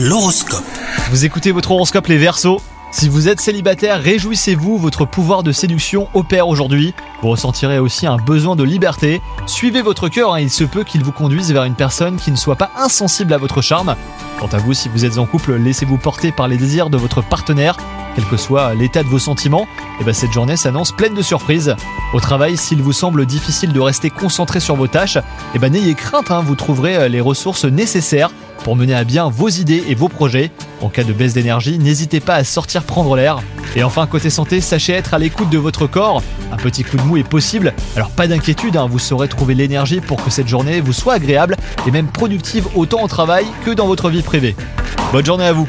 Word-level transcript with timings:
L'horoscope. 0.00 0.62
Vous 1.10 1.24
écoutez 1.24 1.50
votre 1.50 1.72
horoscope 1.72 2.06
les 2.06 2.18
Verseaux 2.18 2.62
Si 2.92 3.08
vous 3.08 3.26
êtes 3.26 3.40
célibataire, 3.40 4.00
réjouissez-vous, 4.00 4.78
votre 4.78 5.04
pouvoir 5.04 5.42
de 5.42 5.50
séduction 5.50 6.06
opère 6.14 6.46
aujourd'hui. 6.46 6.94
Vous 7.20 7.30
ressentirez 7.30 7.80
aussi 7.80 8.06
un 8.06 8.16
besoin 8.16 8.54
de 8.54 8.62
liberté. 8.62 9.20
Suivez 9.46 9.82
votre 9.82 10.08
cœur, 10.08 10.34
hein, 10.34 10.40
il 10.40 10.50
se 10.50 10.62
peut 10.62 10.84
qu'il 10.84 11.02
vous 11.02 11.10
conduise 11.10 11.52
vers 11.52 11.64
une 11.64 11.74
personne 11.74 12.14
qui 12.14 12.30
ne 12.30 12.36
soit 12.36 12.54
pas 12.54 12.70
insensible 12.76 13.32
à 13.32 13.38
votre 13.38 13.60
charme. 13.60 13.96
Quant 14.38 14.46
à 14.52 14.58
vous, 14.58 14.72
si 14.72 14.88
vous 14.88 15.04
êtes 15.04 15.18
en 15.18 15.26
couple, 15.26 15.56
laissez-vous 15.56 15.98
porter 15.98 16.30
par 16.30 16.46
les 16.46 16.58
désirs 16.58 16.90
de 16.90 16.96
votre 16.96 17.20
partenaire. 17.20 17.76
Quel 18.14 18.24
que 18.24 18.36
soit 18.36 18.74
l'état 18.74 19.02
de 19.02 19.08
vos 19.08 19.18
sentiments, 19.18 19.66
et 20.00 20.04
ben 20.04 20.14
cette 20.14 20.32
journée 20.32 20.56
s'annonce 20.56 20.92
pleine 20.92 21.14
de 21.14 21.22
surprises. 21.22 21.74
Au 22.14 22.20
travail, 22.20 22.56
s'il 22.56 22.82
vous 22.82 22.92
semble 22.92 23.26
difficile 23.26 23.72
de 23.72 23.80
rester 23.80 24.10
concentré 24.10 24.60
sur 24.60 24.76
vos 24.76 24.86
tâches, 24.86 25.18
et 25.56 25.58
ben 25.58 25.72
n'ayez 25.72 25.96
crainte, 25.96 26.30
hein, 26.30 26.42
vous 26.44 26.54
trouverez 26.54 26.96
euh, 26.96 27.08
les 27.08 27.20
ressources 27.20 27.64
nécessaires 27.64 28.30
pour 28.64 28.76
mener 28.76 28.94
à 28.94 29.04
bien 29.04 29.28
vos 29.28 29.48
idées 29.48 29.84
et 29.88 29.94
vos 29.94 30.08
projets. 30.08 30.50
En 30.80 30.88
cas 30.88 31.04
de 31.04 31.12
baisse 31.12 31.34
d'énergie, 31.34 31.78
n'hésitez 31.78 32.20
pas 32.20 32.34
à 32.34 32.44
sortir 32.44 32.84
prendre 32.84 33.16
l'air. 33.16 33.40
Et 33.76 33.82
enfin, 33.82 34.06
côté 34.06 34.30
santé, 34.30 34.60
sachez 34.60 34.92
être 34.92 35.14
à 35.14 35.18
l'écoute 35.18 35.50
de 35.50 35.58
votre 35.58 35.86
corps. 35.86 36.22
Un 36.50 36.56
petit 36.56 36.84
coup 36.84 36.96
de 36.96 37.02
mou 37.02 37.16
est 37.16 37.28
possible, 37.28 37.74
alors 37.96 38.10
pas 38.10 38.26
d'inquiétude, 38.26 38.76
hein, 38.76 38.86
vous 38.90 38.98
saurez 38.98 39.28
trouver 39.28 39.54
l'énergie 39.54 40.00
pour 40.00 40.22
que 40.22 40.30
cette 40.30 40.48
journée 40.48 40.80
vous 40.80 40.92
soit 40.92 41.14
agréable 41.14 41.56
et 41.86 41.90
même 41.90 42.08
productive 42.08 42.66
autant 42.74 43.02
au 43.02 43.08
travail 43.08 43.44
que 43.64 43.70
dans 43.70 43.86
votre 43.86 44.08
vie 44.08 44.22
privée. 44.22 44.56
Bonne 45.12 45.26
journée 45.26 45.46
à 45.46 45.52
vous 45.52 45.68